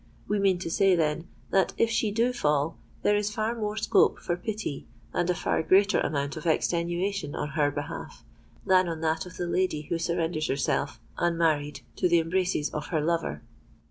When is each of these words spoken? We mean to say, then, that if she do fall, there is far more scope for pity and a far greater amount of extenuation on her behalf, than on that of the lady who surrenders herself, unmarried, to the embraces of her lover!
We 0.27 0.39
mean 0.39 0.57
to 0.57 0.71
say, 0.71 0.95
then, 0.95 1.27
that 1.51 1.73
if 1.77 1.91
she 1.91 2.09
do 2.09 2.33
fall, 2.33 2.75
there 3.03 3.15
is 3.15 3.29
far 3.29 3.53
more 3.55 3.77
scope 3.77 4.17
for 4.17 4.35
pity 4.35 4.87
and 5.13 5.29
a 5.29 5.35
far 5.35 5.61
greater 5.61 5.99
amount 5.99 6.35
of 6.35 6.47
extenuation 6.47 7.35
on 7.35 7.49
her 7.49 7.69
behalf, 7.69 8.23
than 8.65 8.87
on 8.89 9.01
that 9.01 9.27
of 9.27 9.37
the 9.37 9.45
lady 9.45 9.81
who 9.83 9.99
surrenders 9.99 10.47
herself, 10.47 10.99
unmarried, 11.19 11.81
to 11.97 12.09
the 12.09 12.17
embraces 12.17 12.71
of 12.71 12.87
her 12.87 12.99
lover! 13.05 13.43